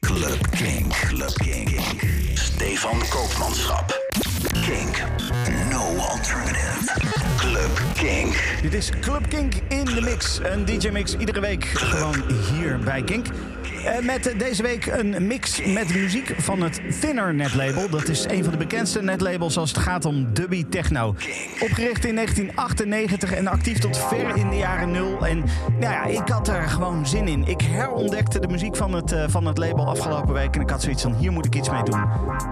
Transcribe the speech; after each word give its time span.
Club 0.00 0.50
Kink. 0.50 0.92
Club 0.92 1.34
Kink. 1.34 1.80
Stefan 2.34 2.98
Koopmanschap. 3.08 3.92
Kink. 4.64 5.02
No 5.70 5.96
alternative. 5.98 6.90
Club 7.36 7.70
Kink. 7.94 8.58
Dit 8.62 8.74
is 8.74 8.90
Club 9.00 9.28
Kink 9.28 9.54
in 9.68 9.84
de 9.84 10.00
mix. 10.00 10.38
Een 10.42 10.64
DJ-mix 10.64 11.16
iedere 11.16 11.40
week 11.40 11.64
gewoon 11.64 12.24
hier 12.52 12.78
bij 12.78 13.02
Kink. 13.02 13.26
Eh, 13.84 14.04
Met 14.04 14.34
deze 14.38 14.62
week 14.62 14.86
een 14.86 15.26
mix 15.26 15.62
met 15.64 15.94
muziek 15.94 16.34
van 16.38 16.62
het 16.62 16.80
Thinner 17.00 17.34
netlabel. 17.34 17.88
Dat 17.90 18.08
is 18.08 18.24
een 18.28 18.42
van 18.42 18.52
de 18.52 18.58
bekendste 18.58 19.02
netlabels 19.02 19.56
als 19.58 19.70
het 19.70 19.78
gaat 19.78 20.04
om 20.04 20.32
dubby 20.34 20.66
techno. 20.70 21.14
Opgericht 21.60 22.04
in 22.04 22.14
1998 22.14 23.32
en 23.32 23.46
actief 23.46 23.78
tot 23.78 23.98
ver 23.98 24.36
in 24.36 24.50
de 24.50 24.56
jaren 24.56 24.90
nul. 24.90 25.26
En 25.26 25.38
nou 25.78 25.92
ja, 25.92 26.04
ik 26.04 26.28
had 26.28 26.48
er 26.48 26.62
gewoon 26.62 27.06
zin 27.06 27.28
in. 27.28 27.44
Ik 27.46 27.60
herontdekte 27.60 28.40
de 28.40 28.48
muziek 28.48 28.76
van 28.76 28.92
het, 28.92 29.12
eh, 29.12 29.24
van 29.28 29.46
het 29.46 29.58
label 29.58 29.86
afgelopen 29.86 30.32
week. 30.34 30.54
En 30.54 30.60
ik 30.60 30.70
had 30.70 30.82
zoiets 30.82 31.02
van, 31.02 31.14
hier 31.14 31.32
moet 31.32 31.46
ik 31.46 31.54
iets 31.54 31.70
mee 31.70 31.82
doen. 31.82 32.00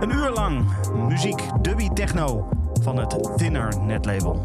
Een 0.00 0.10
uur 0.10 0.30
lang 0.30 0.64
muziek, 1.08 1.40
dubby 1.62 1.88
techno 1.88 2.48
van 2.82 2.98
het 2.98 3.36
Thinner 3.36 3.72
netlabel. 3.80 4.40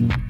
Mm-hmm. 0.00 0.29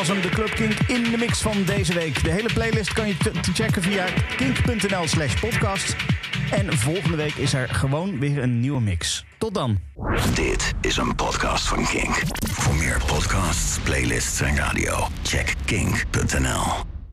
Was 0.00 0.08
hem, 0.08 0.20
de 0.20 0.28
Club 0.28 0.54
Kink 0.54 0.78
in 0.86 1.10
de 1.10 1.16
mix 1.16 1.40
van 1.40 1.64
deze 1.64 1.94
week. 1.94 2.24
De 2.24 2.30
hele 2.30 2.48
playlist 2.54 2.92
kan 2.92 3.08
je 3.08 3.16
te 3.16 3.52
checken 3.54 3.82
via 3.82 4.06
kink.nl 4.36 5.06
slash 5.06 5.40
podcast. 5.40 5.96
En 6.50 6.78
volgende 6.78 7.16
week 7.16 7.34
is 7.34 7.52
er 7.52 7.68
gewoon 7.68 8.18
weer 8.18 8.42
een 8.42 8.60
nieuwe 8.60 8.80
mix. 8.80 9.24
Tot 9.38 9.54
dan. 9.54 9.78
Dit 10.34 10.72
is 10.80 10.96
een 10.96 11.14
podcast 11.14 11.68
van 11.68 11.86
Kink. 11.86 12.22
Voor 12.50 12.74
meer 12.74 13.02
podcasts, 13.06 13.78
playlists 13.78 14.40
en 14.40 14.56
radio, 14.56 15.06
check 15.22 15.54
kink.nl. 15.64 16.89